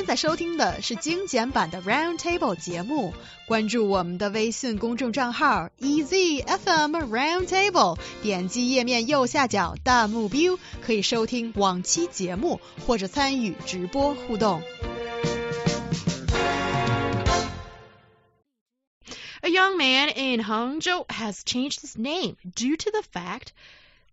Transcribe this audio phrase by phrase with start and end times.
[0.00, 3.12] 现在收听的是精简版的 Round Table 节目，
[3.48, 14.62] 关注我们的微信公众账号 EZFM Round Table，点击页面右下角弹幕 view，可以收听往期节目或者参与直播互动。
[19.42, 23.48] A young man in Hangzhou has changed his name due to the fact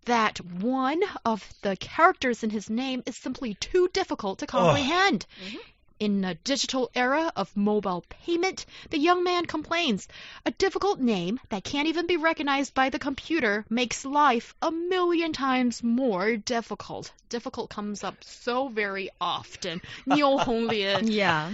[0.06, 5.24] that one of the characters in his name is simply too difficult to comprehend.
[5.42, 5.58] Mm-hmm.
[5.99, 10.07] In the digital era of mobile payment, the young man complains.
[10.45, 15.33] A difficult name that can't even be recognized by the computer makes life a million
[15.33, 17.11] times more difficult.
[17.27, 19.81] Difficult comes up so very often.
[20.05, 20.39] Niu
[21.03, 21.51] Yeah.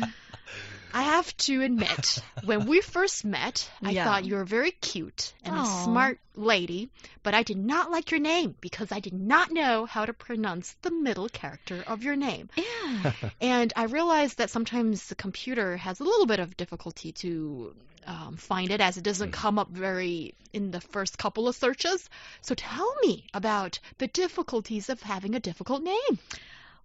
[0.94, 4.04] I have to admit, when we first met, I Yeah.
[4.06, 6.90] thought you were very cute and a smart lady,
[7.24, 10.74] but I did not like your name because I did not know how to pronounce
[10.82, 12.50] the middle character of your name.
[12.56, 13.14] Yeah.
[13.42, 17.76] And I realized that sometimes the computer has a little bit of difficulty to
[18.08, 22.10] um, find it as it doesn't come up very in the first couple of searches.
[22.42, 26.20] So tell me about the difficulties of having a difficult name.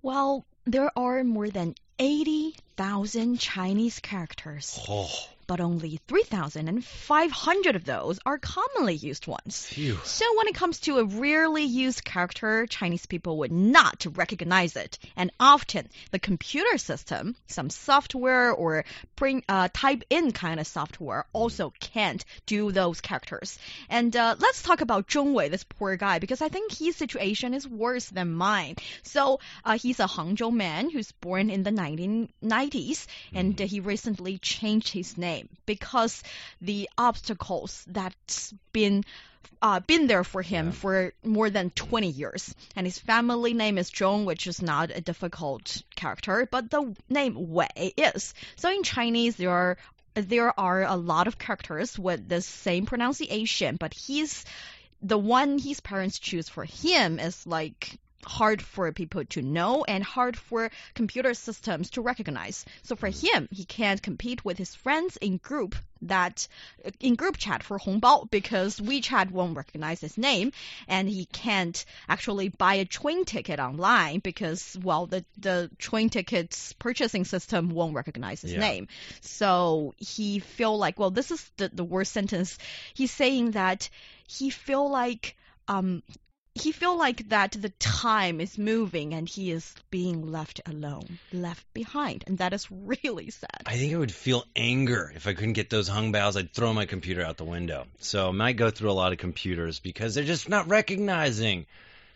[0.02, 5.10] Well, there are more than 80,000 Chinese characters, Oh,
[5.50, 9.66] but only 3,500 of those are commonly used ones.
[9.66, 9.98] phew.
[10.04, 15.00] So when it comes to a rarely used character, Chinese people would not recognize it.
[15.16, 18.84] And often the computer system, some software or
[19.16, 23.58] bring, uh, type in kind of software also can't do those characters.
[23.88, 27.54] And uh, let's talk about Zhong Wei, this poor guy, because I think his situation
[27.54, 28.76] is worse than mine.
[29.02, 34.38] So uh, he's a Hangzhou man who's born in the 1990s, and uh, he recently
[34.38, 36.22] changed his name because
[36.60, 39.04] the obstacles that's been
[39.62, 40.72] uh, been there for him Yeah.
[40.72, 42.54] for more than 20 years.
[42.76, 47.50] And his family name is Zhong, which is not a difficult character, but the name
[47.50, 48.32] Wei is.
[48.56, 49.76] So in Chinese, there are
[50.14, 54.44] there are a lot of characters with the same pronunciation, but he's
[55.02, 60.04] the one his parents choose for him is like hard for people to know and
[60.04, 62.64] hard for computer systems to recognize.
[62.82, 66.48] So for him, he can't compete with his friends in group that
[66.98, 70.52] in group chat for Hongbao because WeChat won't recognize his name
[70.88, 76.72] and he can't actually buy a train ticket online because well the the train tickets
[76.74, 78.60] purchasing system won't recognize his Yeah.
[78.60, 78.88] name.
[79.20, 82.56] So he feel like well this is the the worst sentence.
[82.94, 83.90] He's saying that
[84.26, 85.36] he feel like
[85.68, 86.02] um
[86.54, 91.72] he feel like that the time is moving and he is being left alone, left
[91.72, 93.62] behind, and that is really sad.
[93.66, 96.36] I think I would feel anger if I couldn't get those Hongbaos.
[96.36, 97.86] I'd throw my computer out the window.
[98.00, 101.66] So I might go through a lot of computers because they're just not recognizing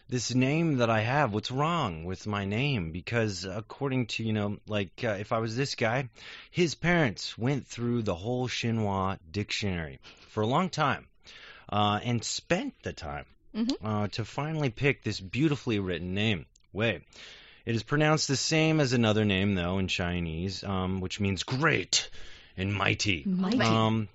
[0.09, 1.33] this name that I have.
[1.33, 2.91] What's wrong with my name?
[2.91, 6.09] Because according to, you know, like uh, if I was this guy,
[6.51, 11.07] his parents went through the whole Xinhua dictionary for a long time
[11.69, 13.77] uh, and spent the time Mhm.
[13.83, 17.01] uh, to finally pick this beautifully written name, Wei.
[17.65, 22.11] It is pronounced the same as another name, though, in Chinese, um, which means great
[22.57, 23.23] and mighty.
[23.25, 23.61] Mighty.
[23.61, 24.09] Um,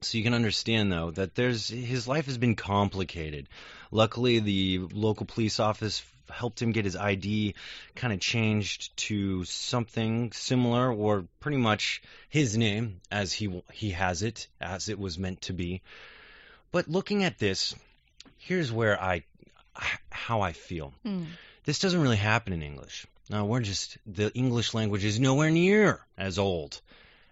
[0.00, 3.48] so you can understand, though, that there's his life has been complicated.
[3.90, 7.54] Luckily, the local police office helped him get his ID
[7.94, 14.22] kind of changed to something similar, or pretty much his name as he he has
[14.22, 15.82] it, as it was meant to be.
[16.72, 17.74] But looking at this,
[18.46, 19.24] here's where I
[20.10, 21.26] how I feel Mm.
[21.64, 23.06] this doesn't really happen in English.
[23.30, 26.80] No, we're just the English language is nowhere near as old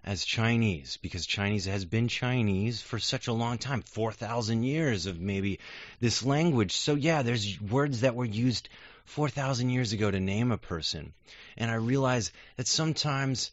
[0.03, 5.19] as Chinese because Chinese has been Chinese for such a long time, 4,000 years of
[5.19, 5.59] maybe
[5.99, 6.75] this language.
[6.75, 8.69] So yeah, there's words that were used
[9.05, 11.13] 4,000 years ago to name a person.
[11.57, 13.51] And I realize that sometimes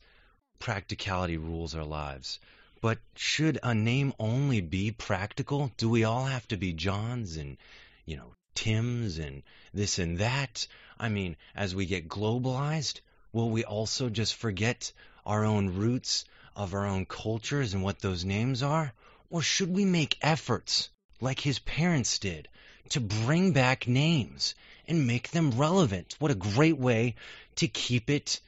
[0.59, 2.39] practicality rules our lives.
[2.81, 5.73] But should a name only be practical?
[5.77, 7.57] Do we all have to be Johns and,
[8.05, 9.43] you know, Tims and
[9.75, 10.69] this and that?
[10.97, 13.01] I mean, as we get globalized,
[13.33, 14.93] will we also just forget
[15.27, 16.25] our own roots
[16.55, 18.93] of our own cultures and what those names are?
[19.29, 20.89] Or should we make efforts,
[21.21, 22.49] like his parents did,
[22.91, 24.55] to bring back names
[24.87, 26.15] and make them relevant?
[26.21, 27.17] What a great way
[27.57, 28.41] to keep it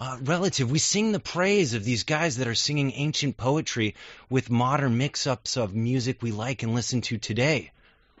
[0.00, 0.70] uh, relative.
[0.70, 3.94] We sing the praise of these guys that are singing ancient poetry
[4.30, 7.70] with modern mix ups of music we like and listen to today.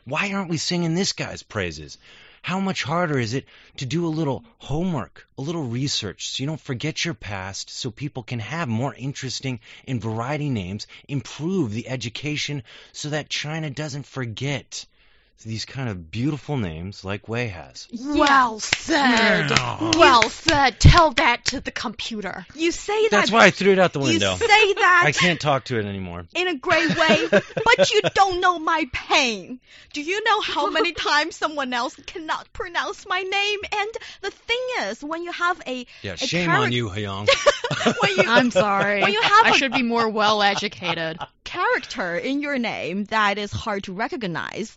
[0.04, 1.96] Why aren't we singing this guy's praises?
[2.42, 3.46] How much harder is it
[3.78, 7.90] to do a little homework, a little research, so you don't forget your past, so
[7.90, 12.62] people can have more interesting and variety names, improve the education
[12.92, 14.84] so that China doesn't forget
[15.42, 17.88] these kind of beautiful names like Wei has.
[17.98, 19.50] Well said.
[19.50, 19.90] Yeah.
[19.96, 20.78] Well said.
[20.80, 22.46] Tell that to the computer.
[22.54, 23.10] You say that.
[23.10, 24.12] That's why I threw it out the window.
[24.12, 24.46] you window.
[24.46, 25.02] say that.
[25.06, 26.26] I can't talk to it anymore.
[26.34, 29.60] in a great way, but you don't know my pain.
[29.92, 33.58] Do you know how many times someone else cannot pronounce my name?
[33.72, 33.90] And
[34.22, 37.28] the thing is, when you have a Yeah, a shame on you, Hyung.
[37.86, 39.00] you I'm sorry.
[39.02, 41.18] When you have I a- should be more well educated.
[41.44, 44.76] character in your name that is hard to recognize.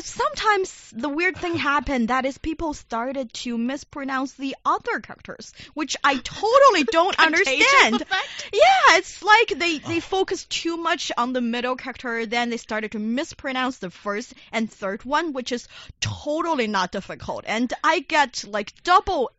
[0.00, 5.96] Sometimes the weird thing happened that is people started to mispronounce the other characters, which
[6.02, 8.04] I totally don't understand.
[8.52, 10.00] Yeah, it's like they they oh.
[10.00, 14.70] focus too much on the middle character, then they started to mispronounce the first and
[14.70, 15.68] third one, which is
[16.00, 17.44] totally not difficult.
[17.46, 19.30] And I get like double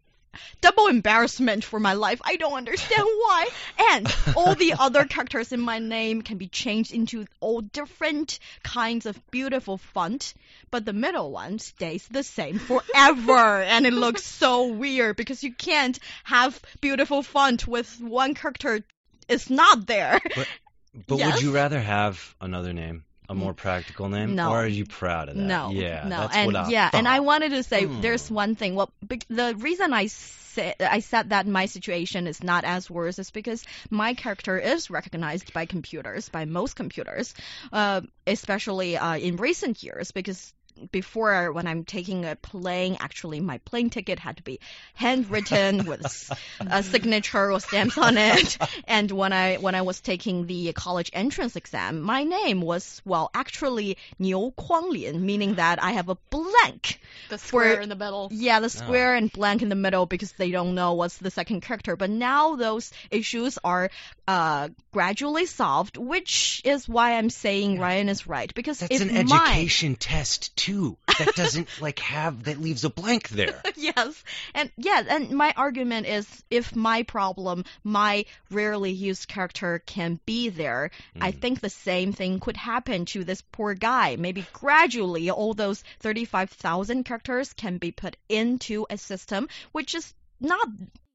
[0.62, 2.22] double embarrassment for my life.
[2.24, 3.48] I don't understand why.
[3.92, 9.06] And all the other characters in my name can be changed into all different kinds
[9.06, 10.34] of beautiful font,
[10.72, 13.62] but the middle one stays the same forever.
[13.62, 18.82] and it looks so weird because you can't have beautiful font with one character
[19.28, 20.20] is not there.
[20.36, 21.36] But Yes.
[21.36, 24.50] would you rather have another name, a more practical name, No.
[24.52, 25.44] or are you proud of that?
[25.44, 28.02] No, yeah, no, that's and what I yeah, and I wanted to say Hmm.
[28.02, 28.76] there's one thing.
[28.76, 28.92] Well,
[29.30, 33.64] the reason I said I said that my situation is not as worse is because
[33.92, 37.34] my character is recognized by computers, by most computers,
[37.72, 40.54] uh, especially uh, in recent years, because.
[40.92, 44.60] Before, when I'm taking a plane, actually my plane ticket had to be
[44.94, 48.58] handwritten with a signature or stamps on it.
[48.88, 53.30] And when I when I was taking the college entrance exam, my name was well
[53.34, 57.00] actually Niu Kuanglin, meaning that I have a blank.
[57.30, 58.30] The square For- in the middle.
[58.32, 61.62] Yeah, the square and blank in the middle because they don't know what's the second
[61.62, 61.96] character.
[61.96, 63.90] But now those issues are
[64.28, 68.54] uh, gradually solved, which is why I'm saying Ryan is right.
[68.54, 70.69] Because That's if an mine, education test too.
[71.18, 73.62] That doesn't like have that leaves a blank there.
[73.76, 74.24] yes.
[74.54, 80.50] And yeah, and my argument is if my problem, my rarely used character can be
[80.50, 81.42] there, I Mm.
[81.42, 84.16] think the same thing could happen to this poor guy.
[84.16, 90.68] Maybe gradually all those 35,000 characters can be put into a system, which is not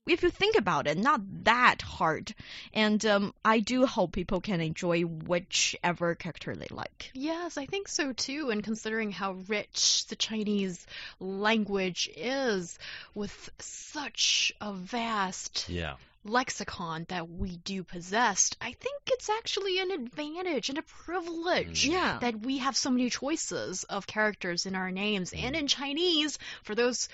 [0.06, 2.34] if you think about it, not that hard.
[2.72, 7.10] And um, I do hope people can enjoy whichever character they like.
[7.14, 8.50] Yes, I think so too.
[8.50, 10.86] And considering how rich the Chinese
[11.20, 12.78] language is,
[13.14, 15.94] with such a vast Yeah.
[16.24, 21.92] Lexicon that we do possess, I think it's actually an advantage and a privilege Mm.
[21.92, 22.18] Yeah.
[22.20, 26.38] that we have so many choices of characters in our names and in Chinese.
[26.62, 27.08] For those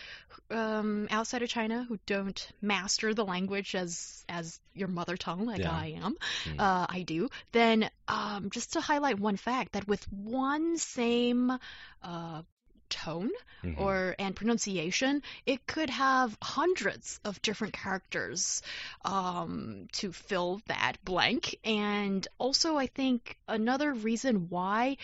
[0.51, 5.61] um, outside of China who don't master the language as as your mother tongue, like
[5.61, 5.73] Yeah.
[5.73, 6.17] I am,
[6.47, 6.61] Mm.
[6.61, 7.29] uh, I do.
[7.53, 11.51] Then um, just to highlight one fact that with one same
[12.03, 12.43] uh,
[12.91, 13.31] tone
[13.63, 13.79] Mhm.
[13.79, 18.63] or and pronunciation, it could have hundreds of different characters
[19.05, 21.57] um, to fill that blank.
[21.65, 24.97] And also, I think another reason why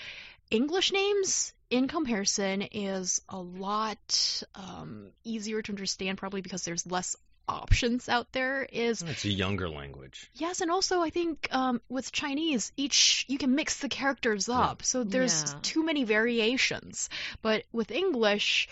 [0.51, 7.17] English names, in comparison, is a lot um, easier to understand, probably because there's less
[7.49, 8.65] options out there.
[8.65, 10.31] Is it's a younger language.
[10.35, 14.61] Yes, and also I think um, with Chinese, each you can mix the characters Yeah.
[14.61, 15.59] up, so there's Yeah.
[15.63, 17.09] too many variations.
[17.43, 18.69] But with English,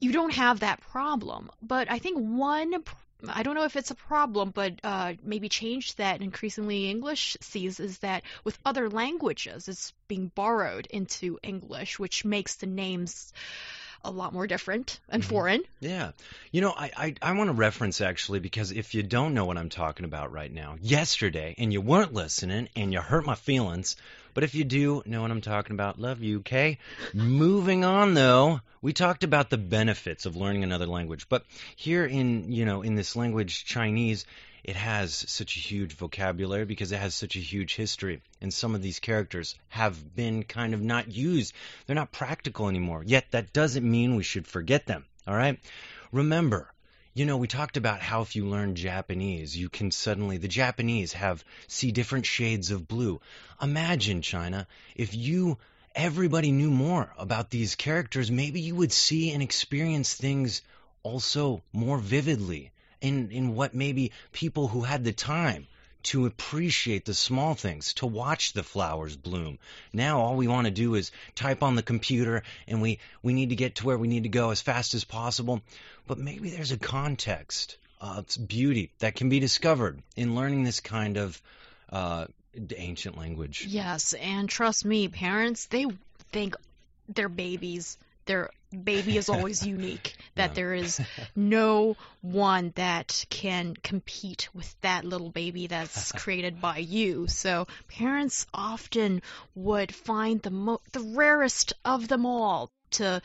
[0.00, 1.50] you don't have that problem.
[1.62, 2.84] But I think one.
[3.28, 7.80] I don't know if it's a problem, but uh, maybe change that increasingly English sees
[7.80, 13.32] is that with other languages, it's being borrowed into English, which makes the names
[14.04, 15.26] a lot more different and Mhm.
[15.26, 15.62] foreign.
[15.80, 16.12] Yeah.
[16.52, 19.58] You know, I, I, I want to reference actually because if you don't know what
[19.58, 23.96] I'm talking about right now, yesterday, and you weren't listening and you hurt my feelings,
[24.34, 26.78] but if you do know what I'm talking about, love you, okay?
[27.12, 32.52] Moving on though, we talked about the benefits of learning another language, but here in,
[32.52, 34.24] you know, in this language, Chinese,
[34.64, 38.20] it has such a huge vocabulary because it has such a huge history.
[38.40, 41.54] And some of these characters have been kind of not used.
[41.86, 43.02] They're not practical anymore.
[43.04, 45.04] Yet that doesn't mean we should forget them.
[45.26, 45.58] All right?
[46.12, 46.72] Remember,
[47.14, 51.12] you know, we talked about how if you learn Japanese, you can suddenly, the Japanese
[51.12, 53.20] have, see different shades of blue.
[53.60, 55.58] Imagine, China, if you,
[55.94, 60.62] everybody knew more about these characters, maybe you would see and experience things
[61.02, 65.66] also more vividly in, in what maybe people who had the time
[66.04, 69.58] to appreciate the small things, to watch the flowers bloom.
[69.92, 73.50] Now all we want to do is type on the computer and we, we need
[73.50, 75.60] to get to where we need to go as fast as possible.
[76.06, 81.16] But maybe there's a context of beauty that can be discovered in learning this kind
[81.16, 81.42] of
[81.90, 82.26] uh,
[82.76, 83.66] ancient language.
[83.68, 85.86] Yes, and trust me, parents, they
[86.32, 86.54] think
[87.08, 87.98] their babies.
[88.26, 90.14] Their baby is always unique.
[90.34, 90.54] That Yeah.
[90.54, 91.00] there is
[91.36, 97.26] no one that can compete with that little baby that's created by you.
[97.28, 99.22] So parents often
[99.54, 103.20] would find the mo- the rarest of them all to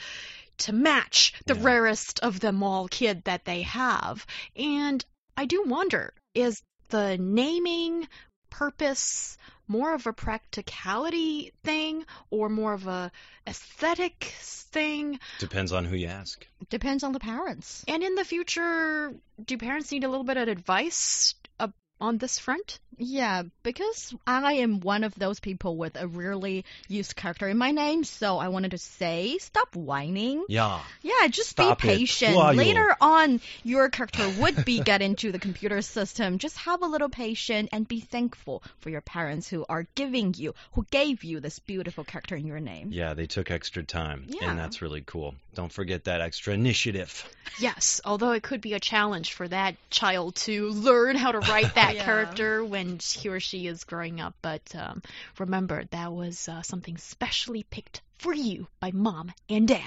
[0.57, 1.63] to match the Yeah.
[1.63, 4.25] rarest of them all kid that they have.
[4.55, 5.03] And
[5.35, 8.07] I do wonder is the naming
[8.49, 13.11] purpose more of a practicality thing or more of a
[13.47, 15.19] aesthetic thing?
[15.39, 16.45] Depends on who you ask.
[16.69, 17.83] Depends on the parents.
[17.87, 21.35] And in the future, do parents need a little bit of advice
[22.03, 22.79] on this front?
[22.97, 27.71] Yeah, because I am one of those people with a rarely used character in my
[27.71, 30.45] name, so I wanted to say stop whining.
[30.47, 30.81] Yeah.
[31.01, 32.33] Yeah, just Stop be patient.
[32.33, 32.59] Who are you?
[32.59, 36.37] Later on, your character would be get into the computer system.
[36.37, 40.53] Just have a little patience and be thankful for your parents who are giving you,
[40.73, 42.89] who gave you this beautiful character in your name.
[42.91, 44.25] Yeah, they took extra time.
[44.27, 44.49] Yeah.
[44.49, 45.35] And that's really cool.
[45.55, 47.27] Don't forget that extra initiative.
[47.59, 51.75] Yes, although it could be a challenge for that child to learn how to write
[51.93, 52.05] that Yeah.
[52.05, 54.35] character when he or she is growing up.
[54.41, 55.01] But um,
[55.39, 59.81] remember, that was uh, something specially picked for you by mom and dad.